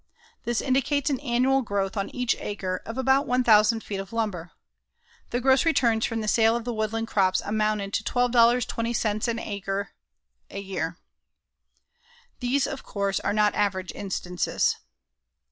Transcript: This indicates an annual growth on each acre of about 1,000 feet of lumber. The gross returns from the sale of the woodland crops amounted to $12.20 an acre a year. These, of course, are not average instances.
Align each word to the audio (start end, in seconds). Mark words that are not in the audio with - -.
This 0.45 0.61
indicates 0.61 1.11
an 1.11 1.19
annual 1.19 1.61
growth 1.61 1.95
on 1.95 2.09
each 2.09 2.35
acre 2.39 2.81
of 2.87 2.97
about 2.97 3.27
1,000 3.27 3.83
feet 3.83 3.99
of 3.99 4.11
lumber. 4.11 4.51
The 5.29 5.39
gross 5.39 5.63
returns 5.63 6.07
from 6.07 6.21
the 6.21 6.27
sale 6.27 6.55
of 6.55 6.63
the 6.63 6.73
woodland 6.73 7.07
crops 7.07 7.39
amounted 7.45 7.93
to 7.93 8.03
$12.20 8.03 9.27
an 9.27 9.37
acre 9.37 9.91
a 10.49 10.57
year. 10.59 10.97
These, 12.39 12.65
of 12.65 12.81
course, 12.81 13.19
are 13.19 13.31
not 13.31 13.53
average 13.53 13.91
instances. 13.93 14.75